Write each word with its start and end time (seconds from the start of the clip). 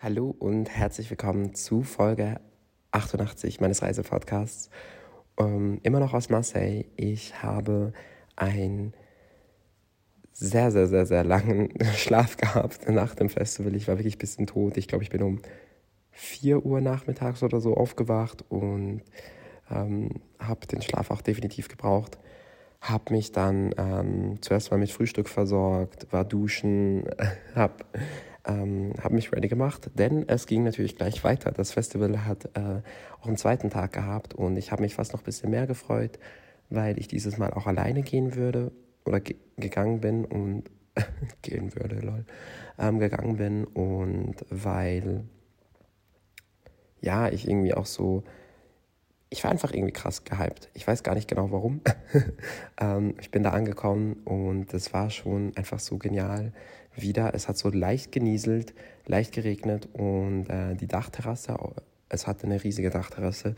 Hallo 0.00 0.32
und 0.38 0.70
herzlich 0.70 1.10
willkommen 1.10 1.54
zu 1.54 1.82
Folge 1.82 2.38
88 2.92 3.60
meines 3.60 3.82
Reisepodcasts. 3.82 4.70
Ähm, 5.40 5.80
immer 5.82 5.98
noch 5.98 6.14
aus 6.14 6.28
Marseille. 6.28 6.84
Ich 6.94 7.42
habe 7.42 7.92
einen 8.36 8.94
sehr, 10.32 10.70
sehr, 10.70 10.86
sehr, 10.86 11.04
sehr 11.04 11.24
langen 11.24 11.70
Schlaf 11.96 12.36
gehabt 12.36 12.88
nach 12.88 13.16
dem 13.16 13.28
Festival. 13.28 13.74
Ich 13.74 13.88
war 13.88 13.98
wirklich 13.98 14.14
ein 14.14 14.20
bisschen 14.20 14.46
tot. 14.46 14.76
Ich 14.76 14.86
glaube, 14.86 15.02
ich 15.02 15.10
bin 15.10 15.20
um 15.20 15.40
4 16.12 16.64
Uhr 16.64 16.80
nachmittags 16.80 17.42
oder 17.42 17.60
so 17.60 17.76
aufgewacht 17.76 18.44
und 18.50 19.02
ähm, 19.68 20.10
habe 20.38 20.64
den 20.68 20.80
Schlaf 20.80 21.10
auch 21.10 21.22
definitiv 21.22 21.66
gebraucht. 21.66 22.18
Habe 22.80 23.14
mich 23.14 23.32
dann 23.32 23.74
ähm, 23.76 24.40
zuerst 24.42 24.70
mal 24.70 24.76
mit 24.76 24.92
Frühstück 24.92 25.28
versorgt, 25.28 26.06
war 26.12 26.24
duschen, 26.24 27.02
habe 27.56 27.84
ähm, 28.48 28.94
habe 29.02 29.14
mich 29.14 29.30
ready 29.32 29.48
gemacht, 29.48 29.90
denn 29.94 30.26
es 30.26 30.46
ging 30.46 30.64
natürlich 30.64 30.96
gleich 30.96 31.22
weiter. 31.22 31.52
Das 31.52 31.72
Festival 31.72 32.24
hat 32.24 32.46
äh, 32.56 32.80
auch 33.20 33.26
einen 33.26 33.36
zweiten 33.36 33.70
Tag 33.70 33.92
gehabt 33.92 34.34
und 34.34 34.56
ich 34.56 34.72
habe 34.72 34.82
mich 34.82 34.94
fast 34.94 35.12
noch 35.12 35.20
ein 35.20 35.24
bisschen 35.24 35.50
mehr 35.50 35.66
gefreut, 35.66 36.18
weil 36.70 36.98
ich 36.98 37.06
dieses 37.08 37.38
Mal 37.38 37.52
auch 37.52 37.66
alleine 37.66 38.02
gehen 38.02 38.34
würde 38.34 38.72
oder 39.04 39.20
ge 39.20 39.36
gegangen 39.56 40.00
bin 40.00 40.24
und 40.24 40.64
gehen 41.42 41.74
würde, 41.74 41.96
lol, 42.00 42.24
ähm, 42.78 42.98
gegangen 42.98 43.36
bin 43.36 43.64
und 43.64 44.36
weil 44.50 45.24
ja, 47.00 47.28
ich 47.28 47.48
irgendwie 47.48 47.74
auch 47.74 47.86
so 47.86 48.24
ich 49.30 49.44
war 49.44 49.50
einfach 49.50 49.72
irgendwie 49.72 49.92
krass 49.92 50.24
gehypt. 50.24 50.70
Ich 50.74 50.86
weiß 50.86 51.02
gar 51.02 51.14
nicht 51.14 51.28
genau 51.28 51.50
warum. 51.50 51.80
ähm, 52.80 53.14
ich 53.20 53.30
bin 53.30 53.42
da 53.42 53.50
angekommen 53.50 54.14
und 54.24 54.72
es 54.72 54.92
war 54.92 55.10
schon 55.10 55.52
einfach 55.56 55.80
so 55.80 55.98
genial 55.98 56.52
wieder. 56.94 57.34
Es 57.34 57.48
hat 57.48 57.58
so 57.58 57.68
leicht 57.70 58.12
genieselt, 58.12 58.74
leicht 59.06 59.32
geregnet 59.32 59.88
und 59.92 60.48
äh, 60.48 60.74
die 60.74 60.86
Dachterrasse, 60.86 61.56
es 62.08 62.26
hatte 62.26 62.44
eine 62.44 62.62
riesige 62.64 62.90
Dachterrasse 62.90 63.54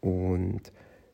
und 0.00 0.72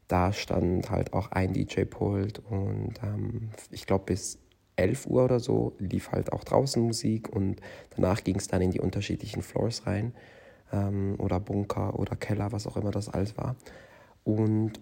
da 0.09 0.33
stand 0.33 0.91
halt 0.91 1.13
auch 1.13 1.33
ein 1.33 1.53
DJ-Pult 1.53 2.39
und 2.49 2.95
ähm, 3.03 3.51
ich 3.73 3.87
glaube 3.87 4.05
bis 4.07 4.39
11 4.77 5.07
Uhr 5.07 5.25
oder 5.25 5.41
so 5.41 5.73
lief 5.79 6.13
halt 6.13 6.33
auch 6.33 6.45
draußen 6.45 6.81
Musik 6.81 7.29
und 7.29 7.61
danach 7.97 8.23
ging 8.23 8.37
es 8.37 8.47
dann 8.47 8.63
in 8.63 8.71
die 8.71 8.81
unterschiedlichen 8.81 9.43
Floors 9.43 9.87
rein 9.87 10.15
ähm, 10.73 11.17
oder 11.19 11.41
Bunker 11.41 11.99
oder 11.99 12.15
Keller, 12.15 12.53
was 12.53 12.67
auch 12.67 12.77
immer 12.77 12.93
das 12.93 13.09
alles 13.09 13.37
war. 13.37 13.57
Und 14.27 14.73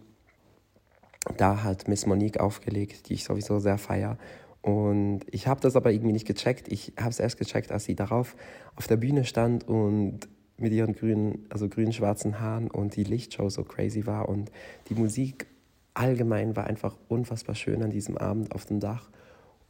da 1.36 1.62
hat 1.62 1.86
Miss 1.86 2.06
Monique 2.06 2.40
aufgelegt, 2.40 3.08
die 3.08 3.14
ich 3.14 3.24
sowieso 3.24 3.58
sehr 3.60 3.78
feiere. 3.78 4.18
Und 4.62 5.20
ich 5.30 5.46
habe 5.46 5.60
das 5.60 5.76
aber 5.76 5.92
irgendwie 5.92 6.14
nicht 6.14 6.26
gecheckt. 6.26 6.68
Ich 6.72 6.94
habe 6.98 7.10
es 7.10 7.20
erst 7.20 7.38
gecheckt, 7.38 7.70
als 7.70 7.84
sie 7.84 7.94
darauf 7.94 8.34
auf 8.74 8.86
der 8.86 8.96
Bühne 8.96 9.24
stand 9.24 9.68
und 9.68 10.20
mit 10.56 10.72
ihren 10.72 10.94
grünen, 10.94 11.46
also 11.50 11.68
grün-schwarzen 11.68 12.40
Haaren 12.40 12.70
und 12.70 12.96
die 12.96 13.04
Lichtshow 13.04 13.50
so 13.50 13.64
crazy 13.64 14.06
war. 14.06 14.30
Und 14.30 14.50
die 14.88 14.94
Musik 14.94 15.46
allgemein 15.92 16.56
war 16.56 16.66
einfach 16.66 16.96
unfassbar 17.08 17.54
schön 17.54 17.82
an 17.82 17.90
diesem 17.90 18.16
Abend 18.16 18.54
auf 18.54 18.64
dem 18.64 18.80
Dach. 18.80 19.10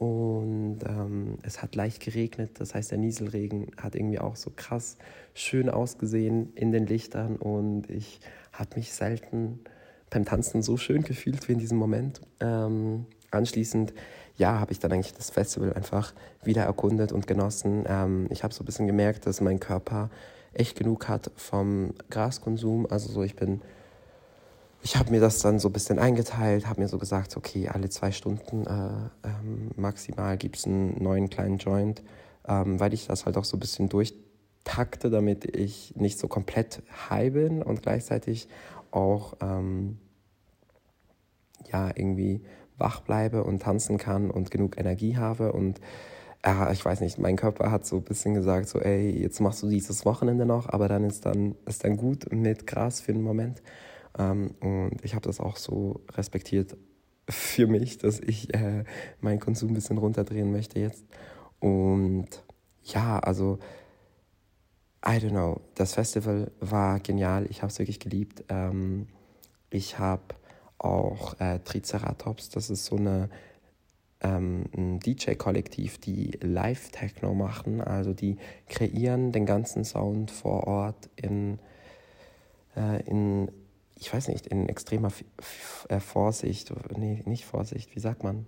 Und 0.05 0.81
ähm, 0.87 1.39
es 1.43 1.63
hat 1.63 1.77
leicht 1.77 2.03
geregnet, 2.03 2.61
das 2.61 2.75
heißt, 2.75 2.91
der 2.91 2.99
Nieselregen 2.99 3.69
hat 3.81 3.95
irgendwie 3.95 4.19
auch 4.19 4.37
so 4.37 4.53
krass 4.55 4.99
schön 5.33 5.71
ausgesehen 5.71 6.53
in 6.57 6.73
den 6.73 6.87
Lichtern. 6.87 7.37
Und 7.37 7.89
ich 7.89 8.21
habe 8.53 8.77
mich 8.77 8.93
selten 8.93 9.61
beim 10.11 10.27
Tanzen 10.27 10.61
so 10.61 10.77
schön 10.77 11.05
gefühlt 11.05 11.49
wie 11.49 11.53
in 11.53 11.59
diesem 11.59 11.79
Moment. 11.79 12.21
Ähm, 12.41 13.07
anschließend, 13.31 13.95
ja, 14.37 14.61
habe 14.61 14.73
ich 14.73 14.79
dann 14.79 14.93
eigentlich 14.93 15.15
das 15.15 15.31
Festival 15.31 15.73
einfach 15.73 16.13
wieder 16.43 16.65
erkundet 16.65 17.11
und 17.11 17.27
genossen. 17.27 17.85
Ähm, 17.89 18.27
ich 18.29 18.45
habe 18.45 18.53
so 18.53 18.63
ein 18.63 18.67
bisschen 18.67 18.87
gemerkt, 18.87 19.27
dass 19.27 19.41
mein 19.41 19.59
Körper 19.59 20.11
echt 20.53 20.77
genug 20.77 21.09
hat 21.09 21.31
vom 21.37 21.95
Graskonsum. 22.11 22.87
Also 22.91 23.11
so, 23.11 23.23
ich 23.23 23.37
bin 23.37 23.63
ich 24.85 24.97
habe 24.99 25.11
mir 25.11 25.21
das 25.21 25.39
dann 25.39 25.59
so 25.59 25.71
ein 25.71 25.73
bisschen 25.73 25.99
eingeteilt, 25.99 26.69
habe 26.69 26.83
mir 26.83 26.89
so 26.89 26.99
gesagt, 26.99 27.39
okay, 27.39 27.69
alle 27.69 27.89
zwei 27.89 28.13
Stunden 28.13 28.67
äh, 28.67 29.27
ähm, 29.27 29.70
maximal 29.77 30.36
gibt 30.36 30.58
es 30.58 30.67
einen 30.67 31.03
neuen 31.03 31.31
kleinen 31.31 31.57
Joint, 31.57 32.03
ähm, 32.47 32.79
weil 32.79 32.92
ich 32.92 33.07
das 33.07 33.25
halt 33.25 33.39
auch 33.39 33.47
so 33.47 33.57
ein 33.57 33.61
bisschen 33.61 33.89
durchtakte, 33.89 35.08
damit 35.08 35.57
ich 35.57 35.97
nicht 35.97 36.19
so 36.19 36.29
komplett 36.29 36.83
high 37.08 37.33
bin 37.33 37.63
und 37.63 37.81
gleichzeitig 37.81 38.47
auch 38.91 39.39
ähm, 39.41 39.97
ja 41.73 41.89
irgendwie 41.95 42.42
wach 42.77 43.01
bleibe 43.01 43.42
und 43.42 43.63
tanzen 43.63 43.97
kann 43.97 44.31
und 44.31 44.51
genug 44.51 44.79
Energie 44.79 45.17
habe 45.17 45.53
und 45.53 45.81
ja, 46.45 46.70
ich 46.73 46.85
weiß 46.85 47.01
nicht, 47.01 47.19
mein 47.19 47.37
Körper 47.37 47.70
hat 47.70 47.87
so 47.87 47.97
ein 47.97 48.03
bisschen 48.03 48.35
gesagt, 48.35 48.69
so 48.69 48.79
ey, 48.79 49.19
jetzt 49.19 49.41
machst 49.41 49.63
du 49.63 49.69
dieses 49.70 50.05
Wochenende 50.05 50.45
noch, 50.45 50.69
aber 50.69 50.89
dann 50.89 51.05
ist 51.05 51.25
dann 51.25 51.55
ist 51.64 51.85
dann 51.85 51.97
gut 51.97 52.31
mit 52.31 52.67
Gras 52.67 53.01
für 53.01 53.13
einen 53.13 53.23
Moment. 53.23 53.63
Ähm, 54.19 54.55
und 54.61 55.05
ich 55.05 55.14
habe 55.14 55.27
das 55.27 55.41
auch 55.41 55.57
so 55.57 56.02
respektiert 56.13 56.77
für 57.29 57.67
mich, 57.67 57.98
dass 57.98 58.20
ich 58.20 58.52
äh, 58.55 58.85
meinen 59.20 59.41
Konsum 59.41 59.70
ein 59.70 59.75
bisschen 59.75 59.98
runterdrehen 59.98 60.52
möchte 60.52 60.79
jetzt. 60.79 61.05
Und 61.61 62.29
ja, 62.83 63.19
also, 63.19 63.58
I 65.07 65.17
don't 65.19 65.30
know, 65.30 65.61
das 65.75 65.95
Festival 65.95 66.51
war 66.61 67.01
genial, 67.01 67.47
ich 67.48 67.63
habe 67.63 67.70
es 67.70 67.79
wirklich 67.79 68.01
geliebt. 68.01 68.45
Ähm, 68.48 69.07
ich 69.70 69.98
habe 69.98 70.23
auch 70.79 71.39
äh, 71.41 71.61
Triceratops, 71.61 72.51
das 72.51 72.70
ist 72.70 72.85
so 72.85 72.96
eine 72.96 73.31
ähm, 74.25 74.64
ein 74.77 75.01
DJ-Kollektiv, 75.01 75.98
die 75.98 76.39
Live-Techno 76.41 77.35
machen, 77.35 77.81
also 77.81 78.13
die 78.14 78.39
kreieren 78.69 79.33
den 79.33 79.46
ganzen 79.46 79.85
Sound 79.85 80.31
vor 80.31 80.67
Ort 80.67 81.11
in, 81.17 81.58
äh, 82.77 83.02
in 83.05 83.51
ich 84.05 84.13
weiß 84.13 84.29
nicht, 84.29 84.47
in 84.47 84.69
extremer 84.69 85.11
äh, 85.89 85.98
Vorsicht, 85.98 86.73
nee, 86.95 87.23
nicht 87.25 87.47
Vorsicht, 87.47 87.97
wie 87.97 88.01
sagt 88.01 88.23
man? 88.23 88.45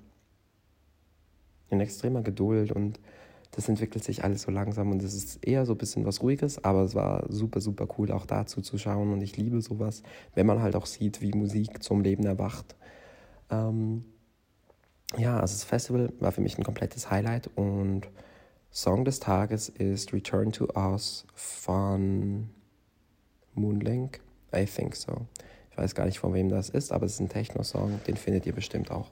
In 1.71 1.81
extremer 1.81 2.21
Geduld 2.21 2.73
und 2.73 3.01
das 3.53 3.71
entwickelt 3.71 4.05
sich 4.05 4.23
alles 4.23 4.43
so 4.43 4.51
langsam 4.51 4.91
und 4.91 5.03
es 5.03 5.15
ist 5.15 5.43
eher 5.47 5.65
so 5.65 5.73
ein 5.73 5.79
bisschen 5.79 6.05
was 6.05 6.21
Ruhiges, 6.23 6.63
aber 6.63 6.83
es 6.83 6.95
war 6.95 7.25
super, 7.33 7.63
super 7.63 7.89
cool 7.97 8.13
auch 8.13 8.27
dazu 8.27 8.61
zu 8.61 8.77
schauen 8.77 9.15
und 9.15 9.23
ich 9.23 9.39
liebe 9.39 9.63
sowas, 9.63 10.03
wenn 10.35 10.45
man 10.45 10.61
halt 10.61 10.77
auch 10.77 10.85
sieht, 10.85 11.23
wie 11.23 11.33
Musik 11.33 11.83
zum 11.83 12.03
Leben 12.03 12.27
erwacht. 12.27 12.77
Ähm, 13.51 14.05
ja, 15.17 15.41
also 15.41 15.55
das 15.55 15.65
Festival 15.65 16.13
war 16.21 16.33
für 16.33 16.43
mich 16.43 16.59
ein 16.59 16.65
komplettes 16.65 17.11
Highlight 17.11 17.49
und 17.55 18.11
Song 18.71 19.07
des 19.07 19.21
Tages 19.21 19.71
ist 19.71 20.13
Return 20.13 20.53
to 20.53 20.69
Us 20.77 21.25
von 21.35 22.51
Moonlink. 23.55 24.21
I 24.55 24.65
think 24.65 24.97
so. 24.97 25.27
Ich 25.71 25.79
weiß 25.79 25.95
gar 25.95 26.07
nicht, 26.07 26.19
von 26.19 26.33
wem 26.33 26.49
das 26.49 26.71
ist, 26.71 26.93
aber 26.93 27.07
es 27.07 27.15
ist 27.15 27.21
ein 27.21 27.29
Techno-Song, 27.29 28.01
den 28.07 28.17
findet 28.17 28.47
ihr 28.47 28.55
bestimmt 28.55 28.91
auch. 28.91 29.11